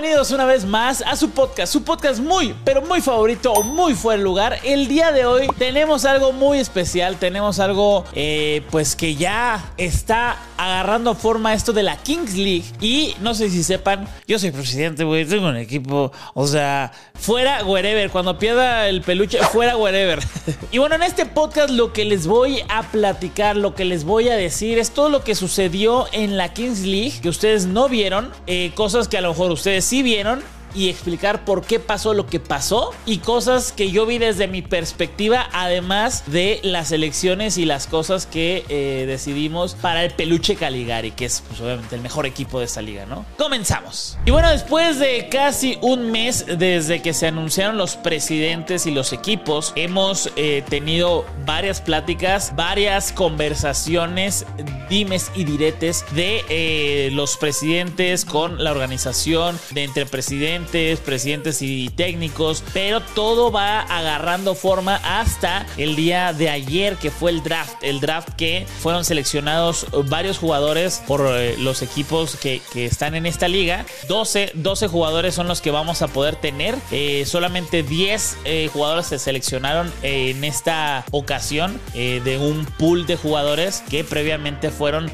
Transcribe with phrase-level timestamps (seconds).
[0.00, 4.22] bienvenidos una vez más a su podcast, su podcast muy, pero muy favorito, muy fuera
[4.22, 4.58] lugar.
[4.64, 10.38] El día de hoy tenemos algo muy especial, tenemos algo eh, pues que ya está
[10.56, 12.64] agarrando forma esto de la Kings League.
[12.80, 17.62] Y no sé si sepan, yo soy presidente, güey, tengo un equipo, o sea, fuera
[17.64, 20.18] wherever, cuando pierda el peluche, fuera wherever.
[20.72, 24.30] y bueno, en este podcast lo que les voy a platicar, lo que les voy
[24.30, 28.30] a decir es todo lo que sucedió en la Kings League que ustedes no vieron,
[28.46, 30.40] eh, cosas que a lo mejor ustedes sí vieron
[30.74, 34.62] y explicar por qué pasó lo que pasó y cosas que yo vi desde mi
[34.62, 41.12] perspectiva, además de las elecciones y las cosas que eh, decidimos para el Peluche Caligari,
[41.12, 43.24] que es pues, obviamente el mejor equipo de esta liga, ¿no?
[43.36, 44.18] Comenzamos.
[44.24, 49.12] Y bueno, después de casi un mes desde que se anunciaron los presidentes y los
[49.12, 54.46] equipos, hemos eh, tenido varias pláticas, varias conversaciones,
[54.88, 61.88] dimes y diretes de eh, los presidentes con la organización, de entre presidentes presidentes y
[61.90, 67.82] técnicos, pero todo va agarrando forma hasta el día de ayer que fue el draft,
[67.82, 73.48] el draft que fueron seleccionados varios jugadores por eh, los equipos que, están en esta
[73.48, 73.84] liga.
[74.08, 79.06] 12, 12 jugadores son los que vamos a poder tener, eh, solamente 10 eh, jugadores
[79.06, 85.10] se seleccionaron en esta ocasión de un pool de jugadores que previamente fueron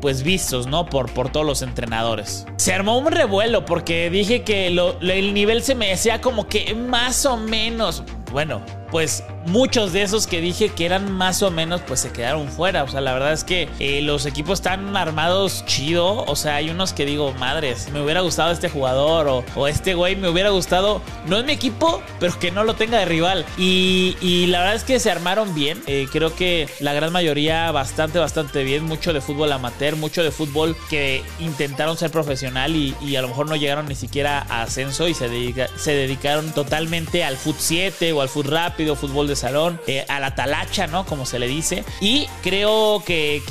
[0.00, 0.86] pues vistos, ¿no?
[0.86, 2.46] Por, por todos los entrenadores.
[2.56, 6.74] Se armó un revuelo porque dije que lo, el nivel se me decía como que
[6.74, 8.02] más o menos.
[8.30, 12.48] Bueno, pues muchos de esos que dije que eran más o menos, pues se quedaron
[12.48, 12.84] fuera.
[12.84, 16.24] O sea, la verdad es que eh, los equipos están armados chido.
[16.24, 20.16] O sea, hay unos que digo, madres, me hubiera gustado este jugador o, este güey
[20.16, 23.44] me hubiera gustado, no es mi equipo, pero que no lo tenga de rival.
[23.56, 25.82] Y, la verdad es que se armaron bien.
[25.86, 28.84] Eh, creo que la gran mayoría bastante, bastante bien.
[28.84, 33.48] Mucho de fútbol amateur, mucho de fútbol que intentaron ser profesional y, a lo mejor
[33.48, 35.28] no llegaron ni siquiera a ascenso y se,
[35.76, 38.46] se dedicaron totalmente al foot 7 o al foot
[38.80, 41.04] rápido, fútbol de salón, eh, a la talacha, ¿no?
[41.04, 41.84] Como se le dice.
[42.00, 43.42] Y creo que,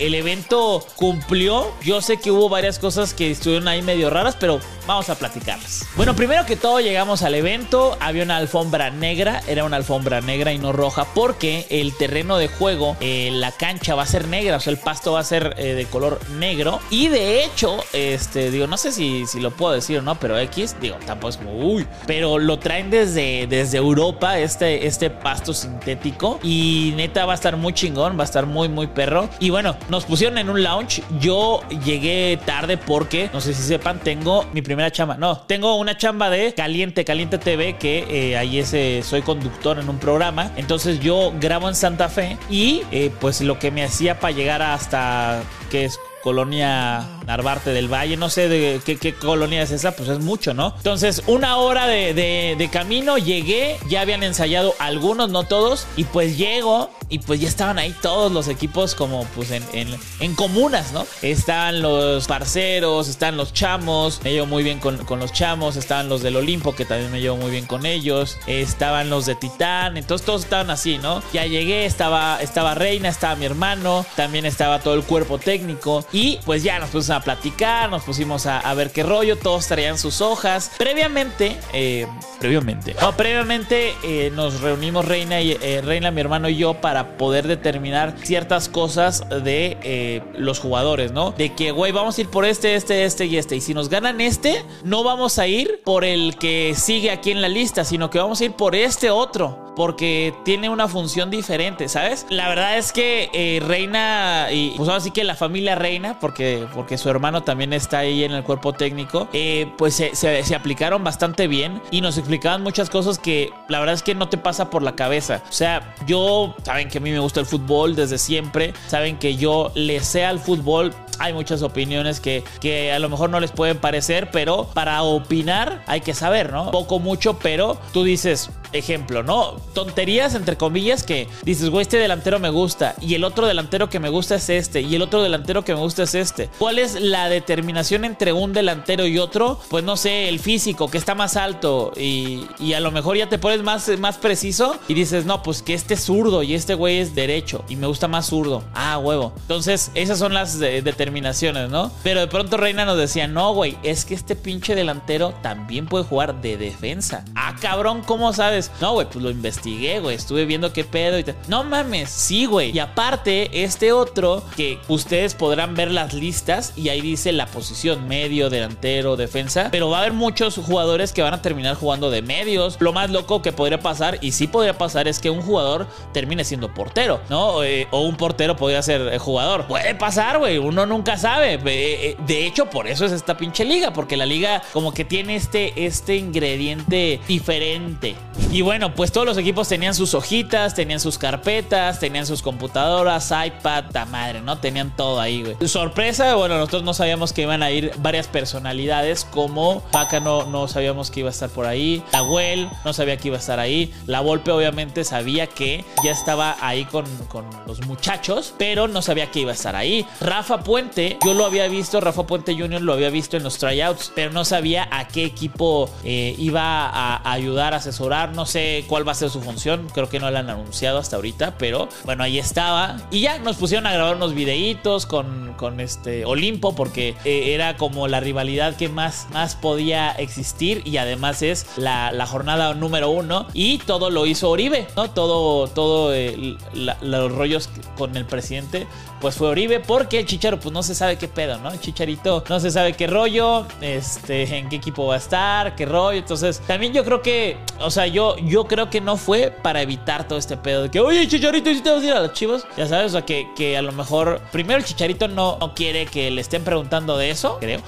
[0.00, 1.72] el, evento cumplió.
[1.82, 5.86] Yo sé que hubo varias cosas que estuvieron ahí medio raras, pero vamos a platicarlas.
[5.96, 10.52] Bueno, primero que todo llegamos al evento, había una alfombra negra, era una alfombra negra
[10.52, 14.56] y no roja, porque el terreno de juego, eh, la cancha va a ser negra,
[14.56, 16.80] o sea, el pasto va a ser eh, de color negro.
[16.90, 20.38] Y de hecho, este, digo, no sé si, si lo puedo decir o no, pero
[20.38, 25.54] X, digo, tampoco es como, uy, pero lo traen desde, desde Europa, este, este pasto
[25.54, 26.38] sintético.
[26.42, 29.28] Y neta va a estar muy chingón, va a estar muy, muy perro.
[29.38, 31.02] Y bueno, nos pusieron en un lounge.
[31.20, 35.16] Yo llegué tarde porque, no sé si sepan, tengo mi primera chamba.
[35.16, 39.88] No, tengo una chamba de Caliente, Caliente TV, que eh, ahí ese, soy conductor en
[39.88, 40.50] un programa.
[40.56, 44.62] Entonces yo grabo en Santa Fe y eh, pues lo que me hacía para llegar
[44.62, 50.08] hasta que es colonia Narvarte del Valle, no sé de qué, colonia es esa, pues
[50.08, 50.74] es mucho, ¿no?
[50.76, 56.90] Entonces, una hora de, camino, llegué, ya habían ensayado algunos, no todos, y pues llego
[57.08, 61.06] y pues ya estaban ahí todos los equipos como pues en, en, comunas, ¿no?
[61.22, 66.22] Estaban los parceros, están los chamos, me llevo muy bien con, los chamos, estaban los
[66.22, 70.24] del Olimpo, que también me llevo muy bien con ellos, estaban los de Titán, entonces
[70.26, 71.22] todos estaban así, ¿no?
[71.32, 76.38] Ya llegué, estaba, estaba Reina, estaba mi hermano, también estaba todo el cuerpo técnico y
[76.44, 80.20] pues ya nos pusimos a platicar, nos pusimos a, ver qué rollo, todos traían sus
[80.20, 80.72] hojas.
[80.76, 82.06] Previamente, eh,
[82.40, 87.16] previamente, no, previamente eh, nos reunimos Reina y eh, Reina, mi hermano y yo para
[87.16, 91.32] poder determinar ciertas cosas de los jugadores, ¿no?
[91.32, 93.56] De que, güey, vamos a ir por este, este, este y este.
[93.56, 97.40] Y si nos ganan este, no vamos a ir por el que sigue aquí en
[97.40, 101.88] la lista, sino que vamos a ir por este otro porque tiene una función diferente,
[101.88, 102.26] ¿sabes?
[102.30, 106.66] La verdad es que eh, Reina, y pues ahora sí que la familia Reina, porque,
[106.74, 111.02] porque su hermano también está ahí en el cuerpo técnico, eh, pues se, se, aplicaron
[111.02, 114.70] bastante bien y nos explicaban muchas cosas que la verdad es que no te pasa
[114.70, 115.42] por la cabeza.
[115.48, 119.36] O sea, yo, saben que a mí me gusta el fútbol desde siempre, saben que
[119.36, 123.52] yo le sé al fútbol hay muchas opiniones que, que, a lo mejor no les
[123.52, 126.70] pueden parecer, pero para opinar hay que saber, ¿no?
[126.70, 129.56] Poco, mucho, pero tú dices, ejemplo, ¿no?
[129.72, 134.00] Tonterías entre comillas que dices, güey, este delantero me gusta y el otro delantero que
[134.00, 136.50] me gusta es este y el otro delantero que me gusta es este.
[136.58, 139.58] ¿Cuál es la determinación entre un delantero y otro?
[139.68, 143.28] Pues no sé, el físico, que está más alto y, y a lo mejor ya
[143.28, 146.74] te pones más, más preciso y dices, no, pues que este es zurdo y este
[146.74, 148.62] güey es derecho y me gusta más zurdo.
[148.74, 149.32] Ah, huevo.
[149.42, 151.90] Entonces, esas son las determinaciones, ¿no?
[152.02, 156.04] Pero de pronto Reina nos decía, no, güey, es que este pinche delantero también puede
[156.04, 157.24] jugar de defensa.
[157.34, 158.70] Ah, cabrón, ¿cómo sabes?
[158.80, 160.16] No, güey, pues lo investigué investigué, güey.
[160.16, 162.72] Estuve viendo qué pedo y No mames, sí, güey.
[162.74, 168.08] Y aparte, este otro que ustedes podrán ver las listas y ahí dice la posición
[168.08, 169.68] medio, delantero, defensa.
[169.70, 172.76] Pero va a haber muchos jugadores que van a terminar jugando de medios.
[172.80, 176.44] Lo más loco que podría pasar, y sí podría pasar, es que un jugador termine
[176.44, 177.62] siendo portero, ¿no?
[177.62, 179.66] Eh, o un portero podría ser eh, jugador.
[179.66, 180.58] Puede pasar, güey.
[180.58, 181.60] Uno nunca sabe.
[181.64, 183.92] Eh, de hecho, por eso es esta pinche liga.
[183.92, 188.16] Porque la liga como que tiene este, este ingrediente diferente.
[188.50, 193.30] Y bueno, pues todos los equipos tenían sus hojitas, tenían sus carpetas, tenían sus computadoras,
[193.30, 194.56] iPad, ta madre, ¿no?
[194.56, 195.68] Tenían todo ahí, güey.
[195.68, 200.66] Sorpresa, bueno, nosotros no sabíamos que iban a ir varias personalidades como Paca no, no
[200.66, 203.92] sabíamos que iba a estar por ahí, Nahuel no sabía que iba a estar ahí,
[204.06, 209.30] La Volpe obviamente sabía que ya estaba ahí con, con los muchachos, pero no sabía
[209.30, 210.06] que iba a estar ahí.
[210.22, 212.80] Rafa Puente, yo lo había visto, Rafa Puente Jr.
[212.80, 217.30] lo había visto en los tryouts, pero no sabía a qué equipo eh, iba a
[217.30, 220.40] ayudar, a asesorar, no sé cuál va a ser su función, creo que no la
[220.40, 222.96] han anunciado hasta ahorita, pero bueno, ahí estaba.
[223.10, 227.76] Y ya nos pusieron a grabar unos videitos con, con este Olimpo, porque eh, era
[227.76, 233.46] como la rivalidad que más, más podía existir y además es la, jornada número uno.
[233.52, 235.10] Y todo lo hizo Oribe, ¿no?
[235.10, 238.86] Todo, todo eh, los rollos con el presidente
[239.24, 241.70] pues fue Oribe porque el Chicharo pues no se sabe qué pedo, ¿no?
[241.70, 245.86] El Chicharito no se sabe qué rollo, este, en qué equipo va a estar, qué
[245.86, 246.18] rollo.
[246.18, 250.28] Entonces, también yo creo que, o sea, yo, yo creo que no fue para evitar
[250.28, 252.34] todo este pedo de que, oye, Chicharito, ¿y si te vas a ir a los
[252.34, 252.66] chivos?
[252.76, 256.06] Ya sabes, o sea, que, que a lo mejor, primero el Chicharito no, no quiere
[256.06, 257.80] que le estén preguntando de eso, creo.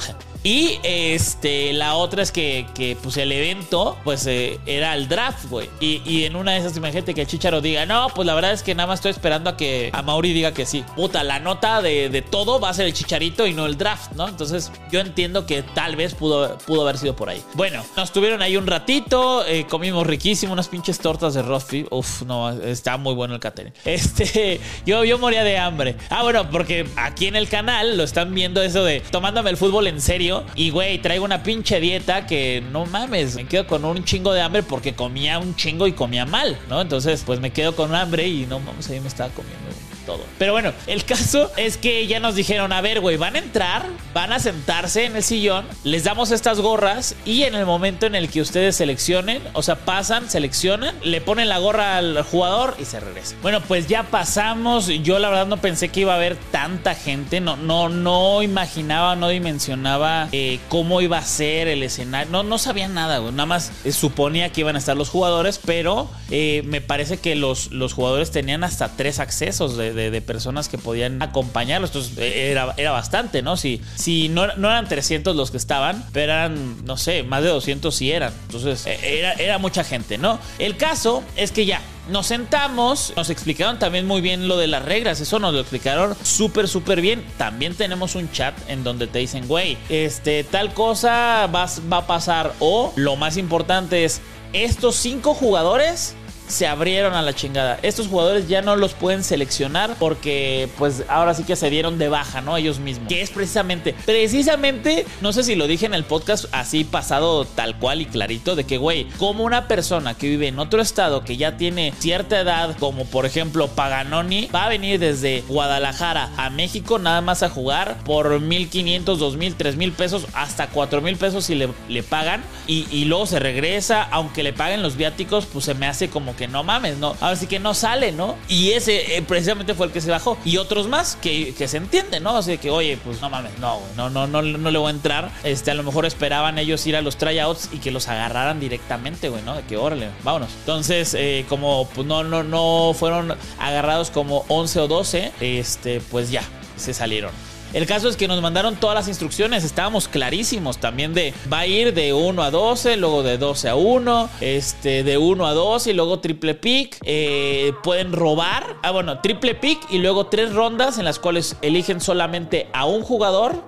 [0.47, 5.47] Y este, la otra es que, que pues el evento, pues eh, era el draft,
[5.51, 5.69] güey.
[5.81, 8.63] Y, en una de esas, imagínate que el Chicharo diga, no, pues la verdad es
[8.63, 10.85] que nada más estoy esperando a que a Mauri diga que sí.
[10.95, 14.29] Puta, la nota de, todo va a ser el Chicharito y no el draft, ¿no?
[14.29, 17.43] Entonces yo entiendo que tal vez pudo, pudo haber sido por ahí.
[17.55, 22.23] Bueno, nos tuvieron ahí un ratito, eh, comimos riquísimo, unas pinches tortas de roast Uf,
[22.23, 23.73] no, está muy bueno el catering.
[23.85, 25.97] Este, yo, yo moría de hambre.
[26.09, 29.89] Ah, bueno, porque aquí en el canal lo están viendo eso de tomándome el fútbol
[29.89, 34.05] en serio y, güey, traigo una pinche dieta que no mames, me quedo con un
[34.05, 36.81] chingo de hambre porque comía un chingo y comía mal, ¿no?
[36.81, 39.66] Entonces, pues me quedo con hambre y no mames, ahí me estaba comiendo
[40.07, 40.21] todo.
[40.39, 43.87] Pero bueno, el caso es que ya nos dijeron, a ver, güey, van a entrar,
[44.15, 48.15] van a sentarse en el sillón, les damos estas gorras y en el momento en
[48.15, 52.85] el que ustedes seleccionen, o sea, pasan, seleccionan, le ponen la gorra al jugador y
[52.85, 53.37] se regresa.
[53.43, 54.87] Bueno, pues ya pasamos.
[54.87, 59.17] Yo la verdad no pensé que iba a haber tanta gente, no, no, no imaginaba,
[59.17, 62.31] no dimensionaba eh, cómo iba a ser el escenario.
[62.31, 63.33] No, no sabía nada, güey.
[63.33, 67.35] Nada más eh, suponía que iban a estar los jugadores, pero eh, me parece que
[67.35, 71.91] los, los jugadores tenían hasta tres accesos de, de, personas que podían acompañarlos.
[71.91, 73.57] Entonces eh, era, era bastante, ¿no?
[73.57, 77.49] Si, si no, no, eran 300 los que estaban, pero eran, no sé, más de
[77.49, 78.33] 200 sí eran.
[78.47, 80.39] Entonces eh, era, era mucha gente, ¿no?
[80.59, 84.85] El caso es que ya, nos sentamos, nos explicaron también muy bien lo de las
[84.85, 87.25] reglas, eso nos lo explicaron súper, súper bien.
[87.37, 92.07] También tenemos un chat en donde te dicen, güey, este, tal cosa va, va a
[92.07, 94.21] pasar o lo más importante es,
[94.53, 96.15] estos cinco jugadores
[96.49, 97.79] se abrieron a la chingada.
[97.83, 102.09] Estos jugadores ya no los pueden seleccionar porque pues ahora sí que se dieron de
[102.09, 102.57] baja, ¿no?
[102.57, 103.09] Ellos mismos.
[103.09, 107.79] Que es precisamente, precisamente, no sé si lo dije en el podcast así pasado tal
[107.79, 111.37] cual y clarito, de que, güey, como una persona que vive en otro estado que
[111.37, 116.99] ya tiene cierta edad, como por ejemplo Paganoni, va a venir desde Guadalajara a México
[116.99, 122.03] nada más a jugar por 1500, 2000, 3000 pesos, hasta 4000 pesos si le, le
[122.03, 126.09] pagan y, y luego se regresa, aunque le paguen los viáticos, pues se me hace
[126.09, 127.17] como que no mames, ¿no?
[127.21, 128.37] Ahora sí que no sale, ¿no?
[128.49, 130.39] Y ese eh, precisamente fue el que se bajó.
[130.45, 132.37] Y otros más que, se entienden, ¿no?
[132.37, 135.31] Así que, oye, pues no mames, no, no, no, no, no le voy a entrar.
[135.43, 139.29] Este, a lo mejor esperaban ellos ir a los tryouts y que los agarraran directamente,
[139.29, 139.57] güey, ¿no?
[139.57, 140.51] De que, órale, vámonos.
[140.61, 146.31] Entonces, eh, como pues, no, no, no fueron agarrados como 11 o 12, este, pues
[146.31, 146.43] ya,
[146.77, 147.33] se salieron.
[147.77, 151.67] El caso es que nos mandaron todas las instrucciones, estábamos clarísimos también de va a
[151.67, 155.89] ir de 1 a 12, luego de 12 a 1, este, de 1 a 2
[155.89, 156.97] y luego triple pick.
[157.03, 162.01] Eh, pueden robar, ah bueno, triple pick y luego tres rondas en las cuales eligen
[162.01, 163.63] solamente a un jugador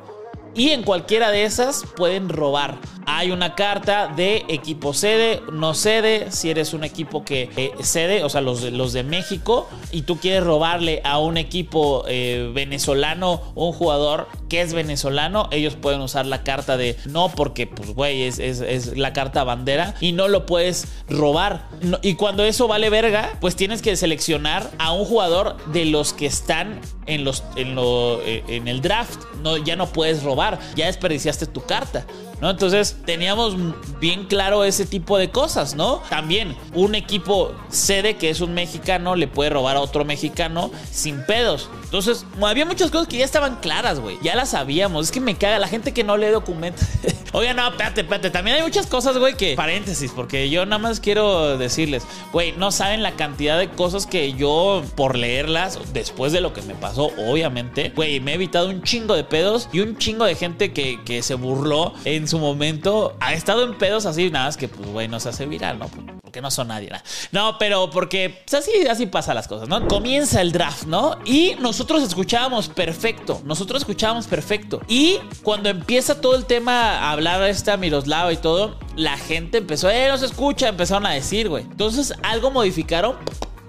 [0.55, 2.79] y en cualquiera de esas pueden robar.
[3.07, 8.23] Hay una carta de equipo sede, no sede, si eres un equipo que eh, cede,
[8.23, 13.41] o sea, los, los de México, y tú quieres robarle a un equipo eh, venezolano
[13.55, 18.23] un jugador que es venezolano, ellos pueden usar la carta de no, porque, pues, güey,
[18.23, 21.69] es, es, la carta bandera y no lo puedes robar.
[22.03, 26.27] y cuando eso vale verga, pues tienes que seleccionar a un jugador de los que
[26.27, 29.21] están en, los, en, lo, eh, en el draft.
[29.43, 32.05] No, ya no puedes robar, ya desperdiciaste tu carta.
[32.41, 32.51] ¿No?
[32.51, 33.57] Entonces teníamos
[34.01, 36.03] bien claro ese tipo de cosas, ¿no?
[36.09, 41.25] También un equipo sede que es un mexicano le puede robar a otro mexicano sin
[41.25, 41.69] pedos.
[41.85, 44.19] Entonces, había muchas cosas que ya estaban claras, güey.
[44.23, 45.07] Ya las sabíamos.
[45.07, 46.87] Es que me caga la gente que no lee documentos.
[47.33, 48.31] Oiga, no, espérate, espérate.
[48.31, 49.55] También hay muchas cosas, güey, que.
[49.55, 54.35] Paréntesis, porque yo nada más quiero decirles, güey, no saben la cantidad de cosas que
[54.35, 58.83] yo, por leerlas, después de lo que me pasó, obviamente, güey, me he evitado un
[58.83, 61.95] chingo de pedos y un chingo de gente que, que se burló
[62.29, 63.17] su momento.
[63.21, 65.89] Ha estado en pedos así, nada más que, pues, güey, no se hace viral, ¿no?
[66.23, 66.91] Porque no son nadie,
[67.33, 69.87] No, pero porque pues, así, así pasa las cosas, ¿no?
[69.89, 71.19] Comienza el draft, ¿no?
[71.25, 73.41] Y nosotros escuchábamos perfecto.
[73.45, 74.81] Nosotros escuchábamos perfecto.
[74.89, 79.91] Y cuando empieza todo el tema a hablar esta Miroslava y todo, la gente empezó,
[79.91, 81.65] eh, no se escucha, empezaron a decir, güey.
[81.65, 83.17] Entonces algo modificaron.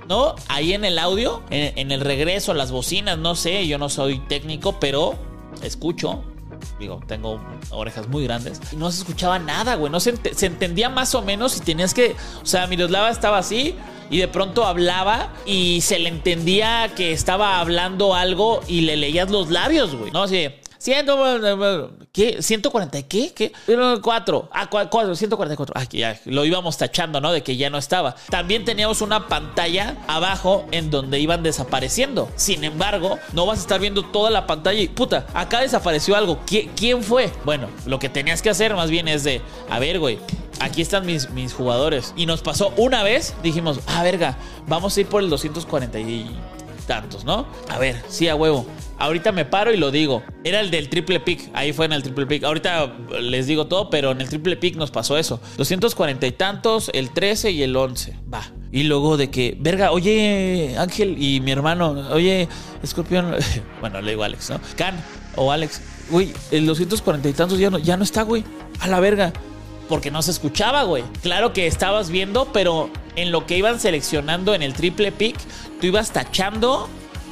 [0.08, 0.34] ¿No?
[0.48, 4.18] Ahí en el audio, en, en el regreso, las bocinas, no sé, yo no soy
[4.28, 5.13] técnico, pero
[5.62, 6.24] escucho
[6.80, 7.39] digo, tengo
[7.72, 8.62] orejas muy grandes.
[8.72, 9.92] Y no se escuchaba nada, güey.
[9.92, 12.16] No se, se entendía más o menos y tenías que.
[12.42, 13.75] O sea, Miroslava estaba así
[14.10, 19.30] y de pronto hablaba y se le entendía que estaba hablando algo y le leías
[19.30, 20.12] los labios, güey.
[20.12, 20.48] No, así.
[20.78, 21.18] Ciento,
[22.12, 22.39] ¿qué?
[22.39, 23.34] ¿140 qué?
[23.34, 23.51] ¿Qué?
[24.01, 24.50] 4.
[24.51, 25.74] Ah, 4, 144.
[25.75, 27.32] Ah, ya lo íbamos tachando, ¿no?
[27.32, 28.16] De que ya no estaba.
[28.30, 32.30] También teníamos una pantalla abajo en donde iban desapareciendo.
[32.36, 36.39] Sin embargo, no vas a estar viendo toda la pantalla y, puta, acá desapareció algo.
[36.46, 37.32] ¿Quién fue?
[37.46, 40.20] Bueno, lo que tenías que hacer más bien es de, a ver, güey,
[40.60, 42.13] aquí están mis, mis jugadores.
[42.16, 44.38] Y nos pasó una vez, dijimos, ah, verga,
[44.68, 46.30] vamos a ir por el 240 y
[46.89, 47.46] tantos, ¿no?
[47.69, 48.65] A ver, sí, a huevo.
[48.98, 50.24] Ahorita me paro y lo digo.
[50.43, 51.51] Era el del triple pick.
[51.53, 52.43] Ahí fue en el triple pick.
[52.43, 52.91] Ahorita
[53.22, 55.39] les digo todo, pero en el triple pick nos pasó eso.
[55.58, 58.15] 240 y tantos, el 13 y el 11.
[58.34, 58.41] Va.
[58.72, 62.48] Y luego de que, verga, oye, Ángel y mi hermano, oye,
[62.81, 63.36] Escorpión.
[63.81, 64.60] Bueno, le digo Alex, ¿no?
[64.75, 64.96] Can
[65.36, 65.81] o Alex.
[66.10, 68.43] Güey, el 240 y tantos ya no, ya no está, güey.
[68.79, 69.31] A la verga
[69.88, 71.03] porque no se escuchaba, güey.
[71.22, 72.89] Claro que estabas viendo, pero
[73.22, 75.38] en lo que iban seleccionando en el triple pick,
[75.80, 76.90] tú ibas tachando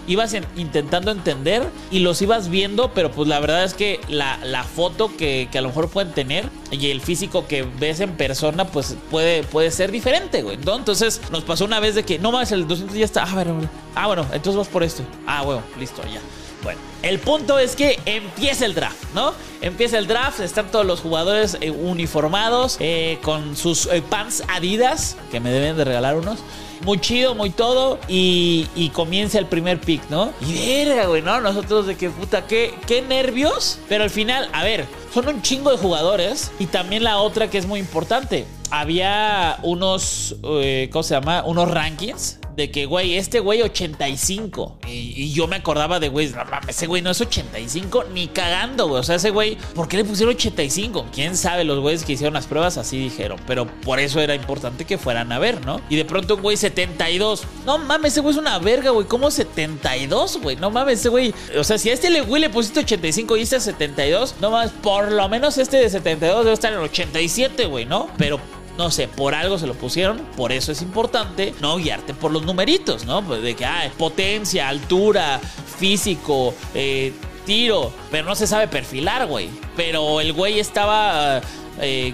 [0.07, 5.11] ibas intentando entender y los ibas viendo, pero pues la verdad es que la, foto
[5.15, 9.43] que, a lo mejor pueden tener y el físico que ves en persona, pues puede,
[9.43, 10.55] puede ser diferente, güey.
[10.55, 13.23] Entonces nos pasó una vez de que no más, el 200 ya está.
[13.23, 15.03] Ah, bueno, ah, bueno, entonces vas por esto.
[15.27, 16.21] Ah, bueno, listo, ya.
[16.67, 19.33] Bueno, el punto es que empieza el draft, ¿no?
[19.61, 25.15] Empieza el draft, están todos los jugadores eh, uniformados, eh, con sus eh, pants Adidas,
[25.31, 26.39] que me deben de regalar unos
[26.83, 27.99] muy chido, muy todo.
[28.09, 30.33] Y, comienza el primer pick, ¿no?
[30.41, 31.39] Y verga, güey, ¿no?
[31.39, 33.79] Nosotros de que puta, qué, qué nervios.
[33.87, 36.51] Pero al final, a ver, son un chingo de jugadores.
[36.59, 38.45] Y también la otra que es muy importante.
[38.71, 41.43] Había unos, eh, ¿cómo se llama?
[41.45, 44.79] Unos rankings de que, güey, este güey 85.
[44.87, 48.87] Y, yo me acordaba de, güey, no mames, ese güey no es 85 ni cagando,
[48.87, 48.99] güey.
[48.99, 51.05] O sea, ese güey, ¿por qué le pusieron 85?
[51.13, 53.39] Quién sabe, los güeyes que hicieron las pruebas así dijeron.
[53.45, 55.79] Pero por eso era importante que fueran a ver, ¿no?
[55.87, 57.43] Y de pronto un güey 72.
[57.63, 59.05] No mames, ese güey es una verga, güey.
[59.05, 60.55] ¿Cómo 72, güey?
[60.55, 61.35] No mames, ese güey.
[61.55, 65.11] O sea, si a este güey le pusiste 85 y este 72, no mames, por
[65.11, 68.09] lo menos este de 72 debe estar en 87, güey, ¿no?
[68.17, 68.39] Pero
[68.77, 72.43] no sé, por algo se lo pusieron, por eso es importante no guiarte por los
[72.43, 73.23] numeritos, ¿no?
[73.23, 75.39] Pues de que, ah, potencia, altura,
[75.79, 77.13] físico, eh,
[77.45, 79.49] tiro, pero no se sabe perfilar, güey.
[79.75, 81.41] Pero el güey estaba...
[81.79, 82.13] Eh,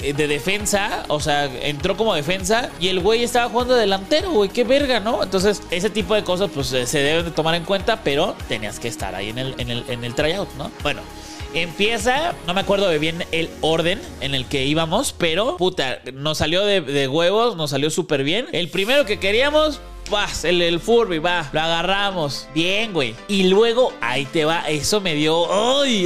[0.00, 4.64] de defensa, o sea, entró como defensa y el güey estaba jugando delantero, güey, qué
[4.64, 5.22] verga, ¿no?
[5.22, 8.88] Entonces, ese tipo de cosas, pues se deben de tomar en cuenta, pero tenías que
[8.88, 10.70] estar ahí en el, en el, en el tryout, ¿no?
[10.82, 11.00] Bueno,
[11.54, 16.38] Empieza, no me acuerdo de bien el orden en el que íbamos, pero puta, nos
[16.38, 18.46] salió de, de huevos, nos salió súper bien.
[18.52, 19.80] El primero que queríamos,
[20.10, 22.46] vas, el, el Furby, va, lo agarramos.
[22.54, 23.14] Bien, güey.
[23.28, 25.44] Y luego, ahí te va, eso me dio.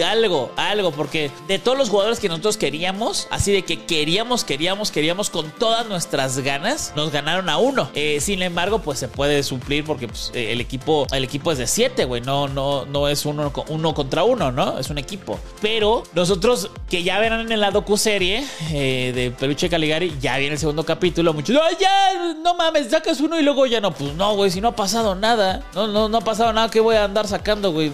[0.04, 4.90] Algo, algo, porque de todos los jugadores que nosotros queríamos, así de que queríamos, queríamos,
[4.90, 7.90] queríamos con todas nuestras ganas, nos ganaron a uno.
[7.94, 11.58] Eh, sin embargo, pues se puede suplir porque pues, eh, el equipo, el equipo es
[11.58, 12.20] de siete, güey.
[12.20, 14.78] No, no, no es uno, uno contra uno, ¿no?
[14.78, 15.38] Es un equipo.
[15.60, 20.58] Pero nosotros, que ya verán en la docu-serie eh, de Peluche Caligari, ya viene el
[20.58, 21.32] segundo capítulo.
[21.32, 22.34] Muchos, ¡ay, ya!
[22.42, 25.14] No mames, sacas uno y luego ya no pues no, güey, si no ha pasado
[25.14, 25.62] nada.
[25.74, 27.90] No, no, no ha pasado nada que voy a andar sacando, güey,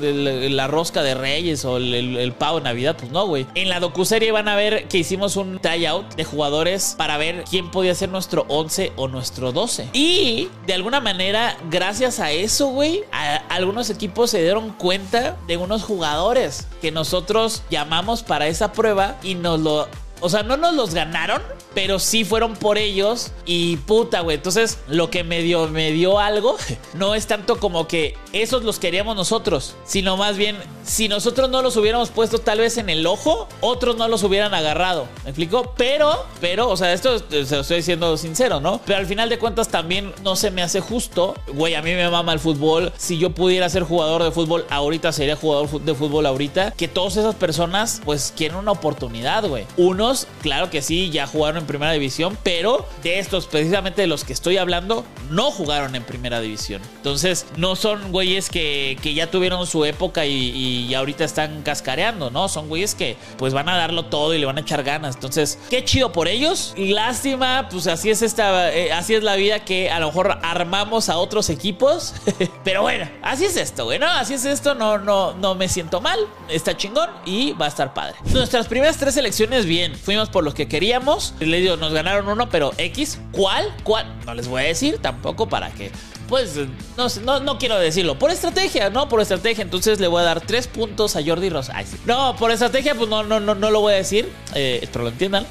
[0.51, 2.97] la rosca de Reyes o el, pavo de Navidad.
[2.99, 3.47] Pues no, güey.
[3.55, 7.71] En la docuserie van a ver que hicimos un tryout de jugadores para ver quién
[7.71, 9.91] podía ser nuestro 11 o nuestro 12.
[9.93, 13.05] Y de alguna manera, gracias a eso, güey,
[13.49, 19.35] algunos equipos se dieron cuenta de unos jugadores que nosotros llamamos para esa prueba y
[19.35, 19.89] nos lo
[20.21, 21.43] o sea, no nos los ganaron,
[21.75, 24.37] pero sí fueron por ellos y puta, güey.
[24.37, 26.57] Entonces, lo que me dio, me dio algo
[26.95, 31.63] no es tanto como que esos los queríamos nosotros, sino más bien, si nosotros no
[31.63, 35.07] los hubiéramos puesto tal vez en el ojo, otros no los hubieran agarrado.
[35.25, 35.75] ¿Me explico?
[35.77, 38.81] Pero, pero, o sea, esto se lo estoy diciendo sincero, ¿no?
[38.85, 41.35] Pero al final de cuentas también no se me hace justo.
[41.53, 42.93] Güey, a mí me mama el fútbol.
[42.97, 46.73] Si yo pudiera ser jugador de fútbol ahorita, sería jugador de fútbol ahorita.
[46.73, 49.67] Que todas esas personas, pues, quieren una oportunidad, güey.
[49.77, 54.25] Unos, claro que sí, ya jugaron en primera división, pero de estos, precisamente de los
[54.25, 56.83] que estoy hablando, no jugaron en primera división.
[56.97, 60.51] Entonces, no son güeyes que, que ya tuvieron su época y,
[60.89, 62.49] y ahorita están cascareando, ¿no?
[62.49, 65.15] Son güeyes que, pues, van a darlo todo y le van a echar ganas.
[65.15, 66.75] Entonces, qué chido por ellos.
[66.77, 71.09] Lástima, pues, así es esta, eh, así es la vida que a lo mejor armamos
[71.09, 72.15] a otros equipos.
[72.65, 74.07] pero bueno, así es esto, güey, ¿no?
[74.07, 76.19] Así es esto, no, no, no me siento mal.
[76.49, 78.17] Está chingón y va a estar padre.
[78.27, 79.94] Nuestras primeras tres elecciones, bien.
[80.03, 81.35] Fuimos por los que queríamos.
[81.41, 83.75] Le digo, nos ganaron uno, pero X, ¿cuál?
[83.83, 84.07] ¿Cuál?
[84.27, 85.91] No les voy a decir tampoco para que
[86.29, 86.57] pues
[86.97, 88.19] no, no, no, quiero decirlo.
[88.19, 89.09] Por estrategia, ¿no?
[89.09, 89.63] Por estrategia.
[89.63, 91.75] Entonces le voy a dar tres puntos a Jordi Rosa.
[92.07, 94.33] No, por estrategia, pues no, no, no, no lo voy a decir.
[94.55, 95.47] Eh, espero lo entiendan.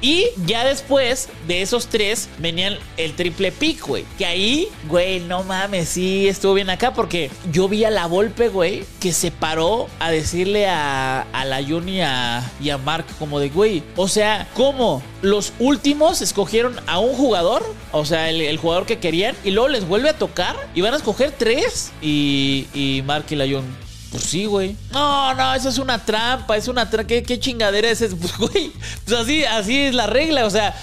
[0.00, 4.04] Y ya después de esos tres venían el triple pick, güey.
[4.18, 8.48] Que ahí, güey, no mames, sí estuvo bien acá porque yo vi a la Volpe,
[8.48, 13.48] güey, que se paró a decirle a, a la Juni y a Mark como de,
[13.48, 15.02] güey, o sea, ¿cómo?
[15.22, 19.86] Los últimos escogieron a un jugador, o sea, el, jugador que querían, y luego les
[19.86, 21.92] vuelve a tocar y van a escoger tres.
[22.02, 23.85] Y, y Mark y la Juni
[24.16, 24.76] pues sí, güey.
[24.92, 27.06] No, no, eso es una trampa, es una trampa.
[27.06, 28.16] ¿Qué, chingadera es eso?
[28.26, 28.72] Pues, güey,
[29.04, 30.74] pues así, así es la regla, o sea.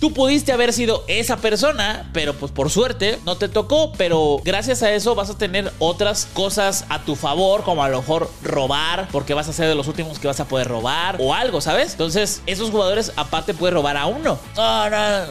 [0.00, 4.82] Tú pudiste haber sido esa persona, pero pues por suerte no te tocó, pero gracias
[4.82, 9.06] a eso vas a tener otras cosas a tu favor, como a lo mejor robar,
[9.12, 11.92] porque vas a ser de los últimos que vas a poder robar o algo, ¿sabes?
[11.92, 14.40] Entonces, esos jugadores aparte pueden robar a uno.
[14.56, 15.26] No, no,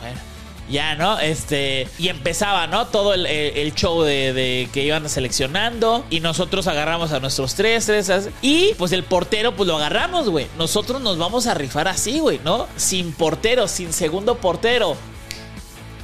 [0.00, 0.31] bueno
[0.72, 1.20] ya, ¿no?
[1.20, 2.88] Este, y empezaba, ¿no?
[2.88, 8.10] Todo el, show de, que iban seleccionando y nosotros agarramos a nuestros tres, tres,
[8.40, 10.48] y pues el portero, pues lo agarramos, güey.
[10.58, 12.66] Nosotros nos vamos a rifar así, güey, ¿no?
[12.76, 14.96] Sin portero, sin segundo portero.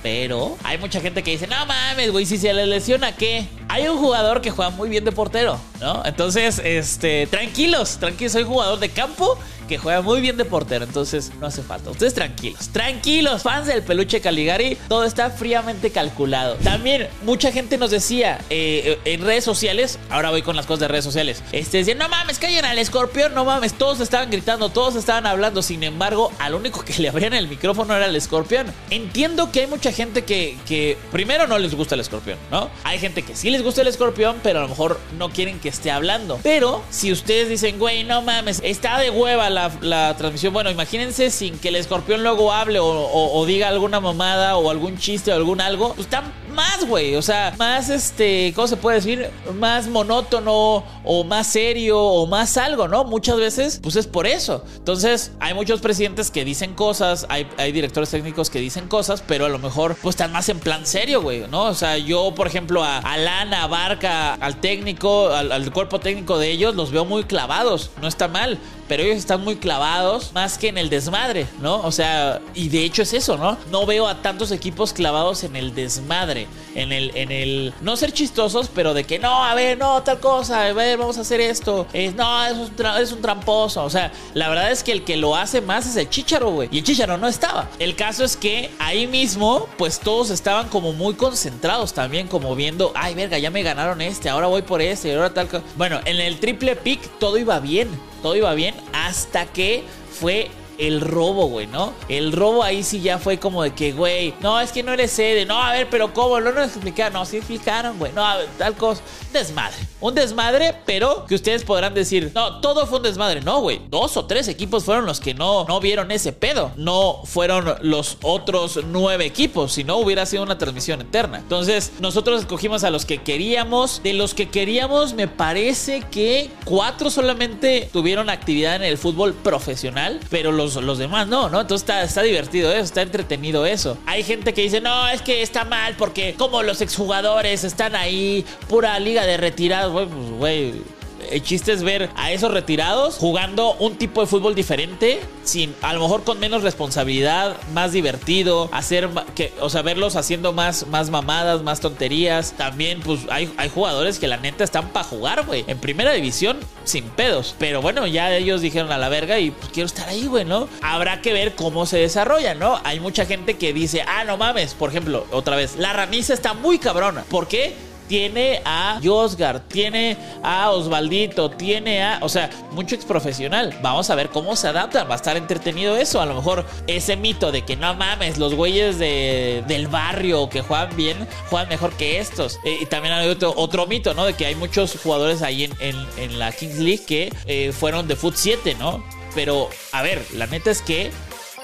[0.02, 3.48] Pero hay mucha gente que dice, no mames, güey, si se le lesiona, ¿qué?
[3.68, 6.02] Hay un jugador que juega muy bien de portero, ¿no?
[6.04, 11.30] Entonces, este, tranquilos, tranquilos, soy jugador de campo que juega muy bien de portero, entonces
[11.38, 11.90] no hace falta.
[11.90, 16.54] Ustedes tranquilos, tranquilos, fans del peluche Caligari, todo está fríamente calculado.
[16.64, 20.88] También mucha gente nos decía eh, en redes sociales, ahora voy con las cosas de
[20.88, 24.96] redes sociales, este decían, no mames, callen al escorpión, no mames, todos estaban gritando, todos
[24.96, 28.66] estaban hablando, sin embargo, al único que le abrían el micrófono era el escorpión.
[28.90, 32.70] Entiendo que hay mucha gente que, que primero no les gusta el escorpión, ¿no?
[32.84, 35.68] Hay gente que sí les gusta el escorpión, pero a lo mejor no quieren que
[35.68, 36.40] esté hablando.
[36.42, 40.52] Pero si ustedes dicen, güey, no mames, está de hueva la la, transmisión.
[40.52, 45.32] Bueno, imagínense sin que el escorpión luego hable o, diga alguna mamada o algún chiste
[45.32, 45.94] o algún algo.
[45.94, 46.22] Pues está
[46.58, 47.14] más, güey.
[47.14, 49.30] O sea, más este, ¿cómo se puede decir?
[49.54, 53.04] Más monótono o más serio o más algo, ¿no?
[53.04, 54.64] Muchas veces, pues es por eso.
[54.76, 59.48] Entonces, hay muchos presidentes que dicen cosas, hay, directores técnicos que dicen cosas, pero a
[59.48, 61.66] lo mejor, pues están más en plan serio, güey, ¿no?
[61.66, 66.50] O sea, yo, por ejemplo, a, Lana, a Barca, al técnico, al cuerpo técnico de
[66.50, 67.92] ellos, los veo muy clavados.
[68.02, 71.80] No está mal pero ellos están muy clavados más que en el desmadre, ¿no?
[71.82, 73.56] O sea, y de hecho es eso, ¿no?
[73.70, 78.12] No veo a tantos equipos clavados en el desmadre, en el, en el, no ser
[78.12, 81.40] chistosos, pero de que no, a ver, no, tal cosa, a ver, vamos a hacer
[81.40, 85.04] esto, es, no, es un, es un tramposo, o sea, la verdad es que el
[85.04, 87.68] que lo hace más es el chicharo, güey, y el chicharo no estaba.
[87.78, 92.92] El caso es que ahí mismo, pues todos estaban como muy concentrados también, como viendo,
[92.94, 95.62] ay, verga, ya me ganaron este, ahora voy por este, ahora tal cosa.
[95.76, 97.88] Bueno, en el triple pick todo iba bien
[98.22, 101.92] todo iba bien hasta que fue el robo, güey, ¿no?
[102.08, 105.10] El robo ahí sí ya fue como de que, güey, no, es que no eres
[105.10, 106.40] sede, no, a ver, pero ¿cómo?
[106.40, 109.02] No nos explicaron, no, sí explicaron, güey, no, a ver, tal cosa.
[109.32, 113.80] Desmadre, un desmadre, pero que ustedes podrán decir, no, todo fue un desmadre, no, güey,
[113.90, 118.16] dos o tres equipos fueron los que no, no vieron ese pedo, no fueron los
[118.22, 121.38] otros nueve equipos, si no hubiera sido una transmisión eterna.
[121.38, 127.10] Entonces, nosotros escogimos a los que queríamos, de los que queríamos, me parece que cuatro
[127.10, 131.60] solamente tuvieron actividad en el fútbol profesional, pero los los, demás no, ¿no?
[131.60, 133.98] Entonces está, divertido eso, está entretenido eso.
[134.06, 138.44] Hay gente que dice, no, es que está mal porque como los exjugadores están ahí,
[138.68, 140.97] pura liga de retirados, güey, pues, güey
[141.30, 145.92] El chiste es ver a esos retirados jugando un tipo de fútbol diferente, sin, a
[145.92, 151.10] lo mejor con menos responsabilidad, más divertido, hacer que, o sea, verlos haciendo más, más
[151.10, 152.54] mamadas, más tonterías.
[152.56, 155.64] También, pues, hay, hay jugadores que la neta están para jugar, güey.
[155.66, 157.54] En primera división, sin pedos.
[157.58, 160.68] Pero bueno, ya ellos dijeron a la verga y pues quiero estar ahí, güey, ¿no?
[160.82, 162.80] Habrá que ver cómo se desarrolla, ¿no?
[162.84, 166.54] Hay mucha gente que dice, ah, no mames, por ejemplo, otra vez, la raniza está
[166.54, 167.24] muy cabrona.
[167.28, 167.87] ¿Por qué?
[168.08, 173.78] Tiene a Josgar, tiene a Osvaldito, tiene a, o sea, mucho ex profesional.
[173.82, 176.20] Vamos a ver cómo se adaptan, va a estar entretenido eso.
[176.20, 180.62] A lo mejor ese mito de que no mames, los güeyes de, del barrio que
[180.62, 182.58] juegan bien, juegan mejor que estos.
[182.64, 184.24] Eh, y también hay otro, otro, mito, ¿no?
[184.24, 188.16] De que hay muchos jugadores ahí en, en, la Kings League que eh, fueron de
[188.16, 189.04] Foot 7, ¿no?
[189.34, 191.10] Pero, a ver, la neta es que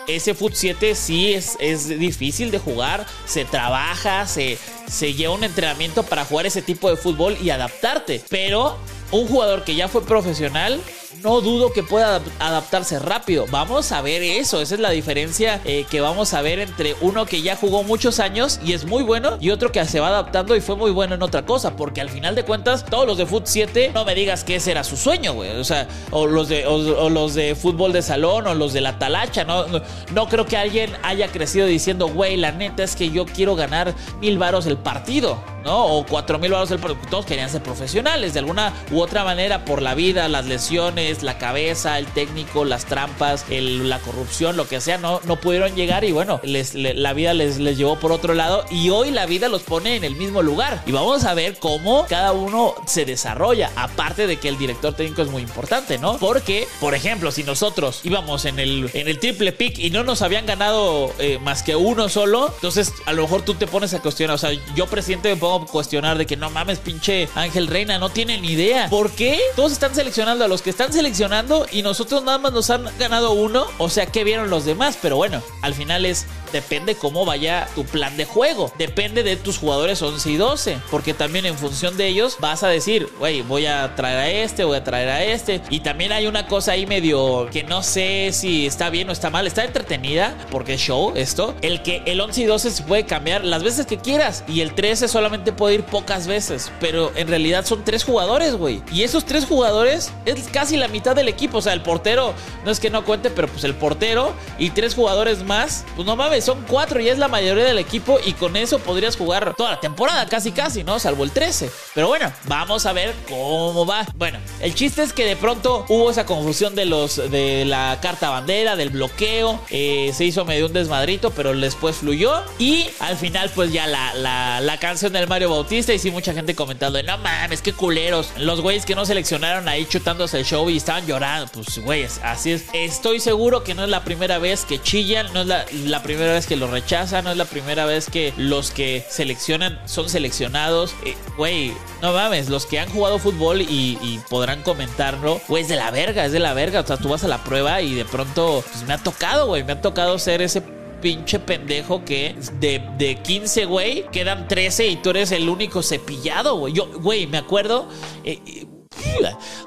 [0.07, 5.45] ese Foot 7 sí es, es difícil de jugar, se trabaja, se, se lleva un
[5.45, 8.23] entrenamiento para jugar ese tipo de fútbol y adaptarte.
[8.29, 8.77] Pero
[9.11, 10.81] un jugador que ya fue profesional
[11.25, 13.47] no dudo que pueda adaptarse rápido.
[13.51, 14.61] Vamos a ver eso.
[14.61, 18.21] Esa es la diferencia eh, que vamos a ver entre uno que ya jugó muchos
[18.21, 21.15] años y es muy bueno y otro que se va adaptando y fue muy bueno
[21.15, 21.77] en otra cosa.
[21.77, 24.71] Porque al final de cuentas, todos los de Foot 7, no me digas que ese
[24.71, 25.51] era su sueño, güey.
[25.53, 28.99] O sea, o los de, o, los de fútbol de salón o los de la
[28.99, 29.45] talacha.
[29.45, 29.65] No,
[30.13, 33.95] no, creo que alguien haya crecido diciendo, güey, la neta es que yo quiero ganar
[34.21, 35.43] mil varos el partido.
[35.65, 35.87] ¿no?
[35.87, 37.09] O cuatro mil varos el partido.
[37.09, 41.39] Todos querían ser profesionales de alguna u otra manera por la vida, las lesiones la
[41.39, 46.13] cabeza, el técnico, las trampas, la corrupción, lo que sea, no, no pudieron llegar y
[46.13, 49.97] bueno, la vida les, les llevó por otro lado y hoy la vida los pone
[49.97, 50.83] en el mismo lugar.
[50.87, 55.23] Y vamos a ver cómo cada uno se desarrolla, aparte de que el director técnico
[55.23, 56.19] es muy importante, ¿no?
[56.19, 60.23] Porque, por ejemplo, si nosotros íbamos en el, en el triple pick y no nos
[60.23, 64.01] habían ganado eh, más que uno solo, entonces a lo mejor tú te pones a
[64.01, 67.67] cuestionar, o sea, yo presidente me pongo a cuestionar de que no mames, pinche Ángel
[67.69, 68.89] Reina, no tiene ni idea.
[68.91, 69.41] ¿Por qué?
[69.57, 72.89] Todos están seleccionando a los que están seleccionando seleccionando y nosotros nada más nos han
[72.99, 73.67] ganado uno.
[73.77, 74.97] O sea, ¿qué vieron los demás?
[75.03, 78.73] Pero bueno, al final es depende cómo vaya tu plan de juego.
[78.79, 80.79] Depende de tus jugadores 11 y 12.
[80.91, 84.65] Porque también en función de ellos vas a decir, güey, voy a traer a este,
[84.65, 85.61] voy a traer a este.
[85.71, 89.31] Y también hay una cosa ahí medio que no sé si está bien o está
[89.31, 89.47] mal.
[89.47, 91.55] Está entretenida porque es show esto.
[91.63, 94.45] El que el 11 y 12 se puede cambiar las veces que quieras.
[94.49, 96.71] Y el 13 solamente puede ir pocas veces.
[96.81, 98.83] Pero en realidad son tres jugadores, güey.
[98.93, 101.59] Y esos tres jugadores es casi la mitad del equipo.
[101.59, 104.95] O sea, el portero, no es que no cuente, pero pues el portero y tres
[104.95, 108.19] jugadores más, pues no mames, son cuatro y es la mayoría del equipo.
[108.25, 110.99] Y con eso podrías jugar toda la temporada, casi casi, ¿no?
[110.99, 111.71] Salvo el 13.
[111.95, 114.07] Pero bueno, vamos a ver cómo va.
[114.15, 118.31] Bueno, el chiste es que de pronto hubo esa confusión de los de la carta
[118.31, 119.61] bandera, del bloqueo.
[119.71, 122.43] Eh, se hizo medio un desmadrito, pero después fluyó.
[122.59, 125.93] Y al final, pues ya la, la, la canción del Mario Bautista.
[125.93, 128.31] Y sí, mucha gente comentando: No mames, qué culeros.
[128.37, 131.51] Los güeyes que no seleccionaron ahí chutándose el show y estaban llorando.
[131.53, 132.65] Pues, güey, así es.
[132.73, 136.47] Estoy seguro que no es la primera vez que chillan, no es la, primera vez
[136.47, 140.95] que lo rechazan, no es la primera vez que los que seleccionan son seleccionados.
[141.05, 145.77] Eh, güey, no mames, los que han jugado fútbol y, podrán comentarlo, güey, es de
[145.77, 146.81] la verga, es de la verga.
[146.81, 149.65] O sea, tú vas a la prueba y de pronto, pues me ha tocado, güey,
[149.65, 150.63] me ha tocado ser ese
[151.01, 156.57] pinche pendejo que de, de 15, güey, quedan 13 y tú eres el único cepillado,
[156.57, 156.73] güey.
[156.73, 157.89] Yo, güey, me acuerdo.
[158.25, 158.67] Eh,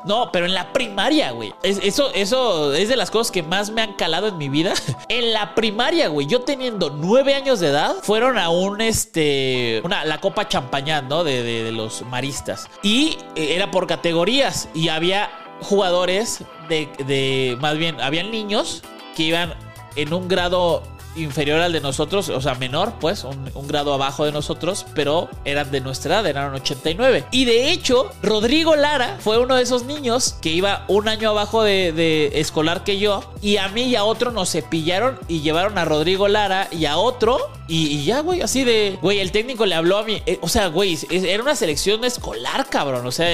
[0.05, 1.53] no, pero en la primaria, güey.
[1.63, 4.73] eso, eso es de las cosas que más me han calado en mi vida.
[5.09, 6.27] en la primaria, güey.
[6.27, 11.23] Yo teniendo nueve años de edad, fueron a un, este, una, la Copa Champañán, ¿no?
[11.23, 12.69] De, de, los maristas.
[12.81, 14.69] Y eh, era por categorías.
[14.73, 15.29] Y había
[15.61, 18.83] jugadores de, de, más bien, habían niños
[19.15, 19.53] que iban
[19.95, 20.83] en un grado
[21.17, 25.71] inferior al de nosotros, o sea, menor, pues, un, grado abajo de nosotros, pero eran
[25.71, 27.25] de nuestra edad, eran 89.
[27.31, 31.63] Y de hecho, Rodrigo Lara fue uno de esos niños que iba un año abajo
[31.63, 35.85] de, escolar que yo, y a mí y a otro nos cepillaron y llevaron a
[35.85, 39.97] Rodrigo Lara y a otro, y, ya, güey, así de, güey, el técnico le habló
[39.97, 43.27] a mí, eh, o sea, güey, era una selección escolar, cabrón, o sea,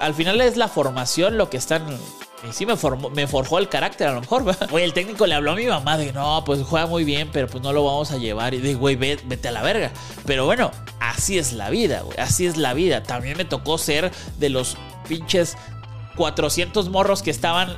[0.00, 1.84] al final es la formación lo que están
[2.48, 2.74] y sí me,
[3.14, 4.44] me forjó el carácter a lo mejor.
[4.72, 7.46] Oye, el técnico le habló a mi mamá de no, pues juega muy bien, pero
[7.46, 8.54] pues no lo vamos a llevar.
[8.54, 9.90] Y dije, güey, vete, a la verga.
[10.26, 12.18] Pero bueno, así es la vida, güey.
[12.18, 13.02] Así es la vida.
[13.02, 14.76] También me tocó ser de los
[15.08, 15.56] pinches
[16.16, 17.76] 400 morros que estaban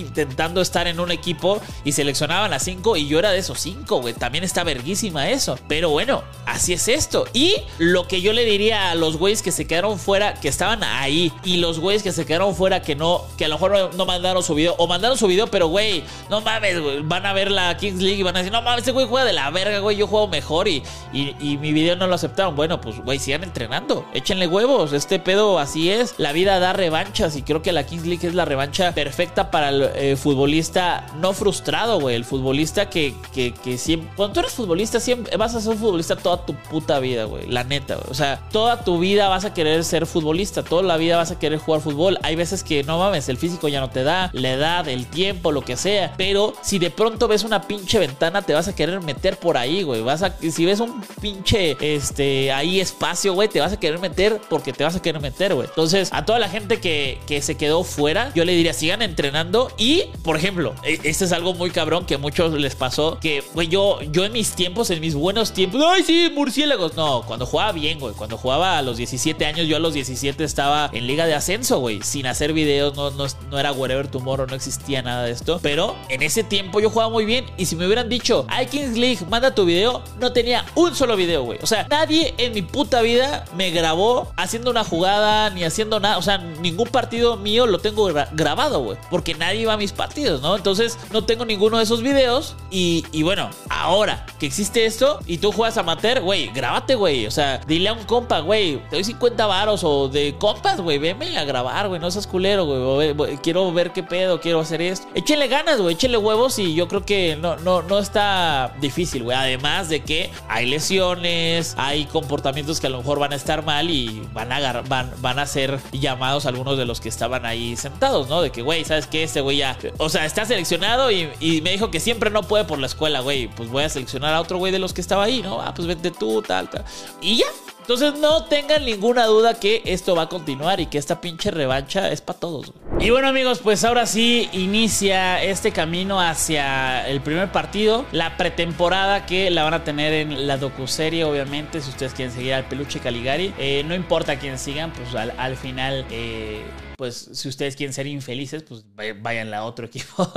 [0.00, 4.00] intentando estar en un equipo y seleccionaban a cinco y yo era de esos cinco,
[4.00, 4.14] güey.
[4.14, 5.58] También está verguísima eso.
[5.68, 7.26] Pero bueno, así es esto.
[7.32, 10.82] Y lo que yo le diría a los güeyes que se quedaron fuera, que estaban
[10.82, 14.06] ahí, y los güeyes que se quedaron fuera, que no, que a lo mejor no
[14.06, 17.50] mandaron su video, o mandaron su video, pero güey, no mames, güey, van a ver
[17.50, 19.78] la Kings League y van a decir, no mames, ese güey juega de la verga,
[19.80, 20.82] güey, yo juego mejor y,
[21.12, 22.54] y, mi video no lo aceptaron.
[22.54, 26.14] Bueno, pues güey, sigan entrenando, échenle huevos, este pedo así es.
[26.18, 29.70] La vida da revanchas y creo que la Kings League es la revancha perfecta para
[29.70, 34.52] el eh, futbolista no frustrado, güey, el futbolista que, que, que siempre, cuando tú eres
[34.52, 38.10] futbolista, siempre vas a ser futbolista toda tu puta vida, güey, la neta, güey.
[38.10, 41.38] O sea, toda tu vida vas a querer ser futbolista, toda la vida vas a
[41.38, 42.18] querer jugar fútbol.
[42.22, 45.52] Hay veces que no mames, el físico ya no te da, la edad, el tiempo,
[45.52, 46.14] lo que sea.
[46.16, 49.82] Pero si de pronto ves una pinche ventana, te vas a querer meter por ahí,
[49.82, 50.02] güey.
[50.02, 54.40] Vas a, si ves un pinche, este, ahí espacio, güey, te vas a querer meter
[54.48, 55.68] porque te vas a querer meter, güey.
[55.68, 59.67] Entonces, a toda la gente que, que se quedó fuera, yo le diría, sigan entrenando.
[59.76, 63.18] Y, por ejemplo, este es algo muy cabrón que a muchos les pasó.
[63.20, 66.94] Que, güey, yo, yo en mis tiempos, en mis buenos tiempos, ay, sí, murciélagos.
[66.96, 68.14] No, cuando jugaba bien, güey.
[68.14, 71.78] Cuando jugaba a los 17 años, yo a los 17 estaba en liga de ascenso,
[71.78, 72.00] güey.
[72.02, 75.58] Sin hacer videos, no, no, no era Wherever Tomorrow, no existía nada de esto.
[75.62, 77.46] Pero en ese tiempo yo jugaba muy bien.
[77.56, 81.16] Y si me hubieran dicho, hay Kings League, manda tu video, no tenía un solo
[81.16, 81.58] video, güey.
[81.62, 86.18] O sea, nadie en mi puta vida me grabó haciendo una jugada ni haciendo nada.
[86.18, 88.98] O sea, ningún partido mío lo tengo grabado, güey.
[89.10, 90.56] Porque nadie iba a mis partidos, ¿no?
[90.56, 92.56] Entonces, no tengo ninguno de esos videos.
[92.70, 97.26] Y, bueno, ahora que existe esto y tú juegas amateur, güey, grábate, güey.
[97.26, 100.98] O sea, dile a un compa, güey, te doy 50 varos o de compas, güey,
[100.98, 103.36] venme a grabar, güey, no seas culero, güey.
[103.38, 105.08] Quiero ver qué pedo, quiero hacer esto.
[105.14, 109.36] Échenle ganas, güey, échenle huevos y yo creo que no, no, no está difícil, güey.
[109.36, 113.90] Además de que hay lesiones, hay comportamientos que a lo mejor van a estar mal
[113.90, 118.28] y van a, van, van a ser llamados algunos de los que estaban ahí sentados,
[118.28, 118.42] ¿no?
[118.42, 119.22] De que, güey, ¿sabes qué?
[119.22, 121.28] Este güey ya, o sea, está seleccionado y,
[121.62, 123.48] me dijo que siempre no puede por la escuela, güey.
[123.48, 125.60] Pues voy a seleccionar a otro güey de los que estaba ahí, ¿no?
[125.60, 126.84] Ah, pues vente tú, tal, tal.
[127.20, 127.46] Y ya,
[127.88, 132.10] entonces no tengan ninguna duda que esto va a continuar y que esta pinche revancha
[132.10, 132.74] es para todos.
[133.00, 139.24] Y bueno amigos, pues ahora sí inicia este camino hacia el primer partido, la pretemporada
[139.24, 143.00] que la van a tener en la docuserie obviamente, si ustedes quieren seguir al peluche
[143.00, 143.54] Caligari.
[143.56, 146.04] Eh, no importa quién sigan, pues al, final...
[146.10, 146.60] Eh,
[146.98, 148.84] pues si ustedes quieren ser infelices, pues
[149.22, 150.28] vayan a otro equipo.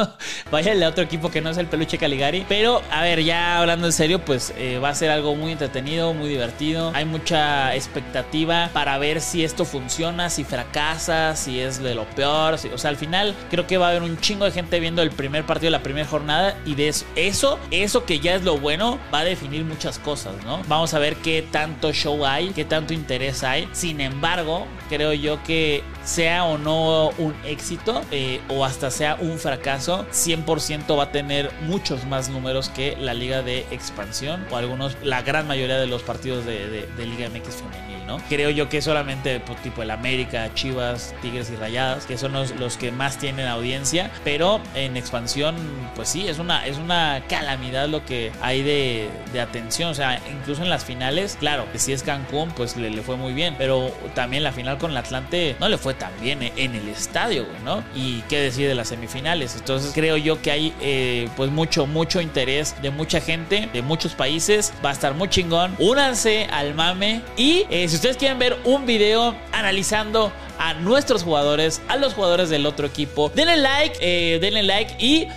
[0.52, 2.46] vayan a otro equipo que no es el peluche Caligari.
[2.48, 6.14] Pero, a ver, ya hablando en serio, pues eh, va a ser algo muy entretenido,
[6.14, 6.92] muy divertido.
[6.94, 12.54] Hay mucha expectativa para ver si esto funciona, si fracasa, si es de lo peor.
[12.54, 15.10] o sea, al final creo que va a haber un chingo de gente viendo el
[15.10, 16.56] primer partido de la primera jornada.
[16.68, 20.36] Y de eso, eso, eso que ya es lo bueno, va a definir muchas cosas,
[20.46, 20.62] ¿no?
[20.68, 23.68] Vamos a ver qué tanto show hay, qué tanto interés hay.
[23.72, 29.40] Sin embargo, creo yo que sea o no un éxito eh, o hasta sea un
[29.40, 34.98] fracaso, 100% va a tener muchos más números que la liga de expansión o algunos,
[35.02, 38.18] la gran mayoría de los partidos de, Liga MX femenil, ¿no?
[38.30, 42.78] Creo yo que solamente pues, tipo el América, Chivas, Tigres y Rayadas, que son los,
[42.78, 45.56] que más tienen audiencia, pero en expansión,
[45.96, 49.10] pues sí, es una, es una calamidad lo que hay de,
[49.42, 53.02] atención, o sea, incluso en las finales, claro, que si es Cancún, pues le, le
[53.02, 56.42] fue muy bien, pero también la final con el Atlante no le fue tan bien
[56.42, 57.84] en el estadio, ¿no?
[57.96, 59.56] Y qué decir de las semifinales.
[59.56, 64.14] Entonces creo yo que hay eh, pues mucho, mucho interés de mucha gente, de muchos
[64.14, 64.74] países.
[64.84, 65.76] Va a estar muy chingón.
[65.80, 67.22] Únanse al mame.
[67.38, 72.50] Y eh, si ustedes quieren ver un video analizando a nuestros jugadores, a los jugadores
[72.50, 75.28] del otro equipo, denle like, eh, denle like y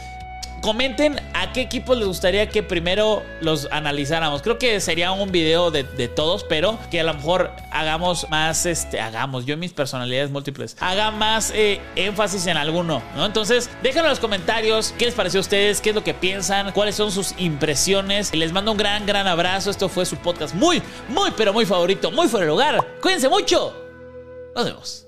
[0.64, 4.40] comenten a qué equipos les gustaría que primero los analizáramos.
[4.40, 8.98] Creo que sería un video de, todos, pero que a lo mejor hagamos más, este,
[8.98, 13.26] hagamos, yo mis personalidades múltiples, haga más eh, énfasis en alguno, ¿no?
[13.26, 16.72] Entonces, déjenme en los comentarios qué les pareció a ustedes, qué es lo que piensan,
[16.72, 18.34] cuáles son sus impresiones.
[18.34, 19.68] Les mando un gran, gran abrazo.
[19.70, 22.86] Esto fue su podcast muy, muy, pero muy favorito, muy fuera de lugar.
[23.02, 23.76] Cuídense mucho.
[24.56, 25.03] Nos vemos.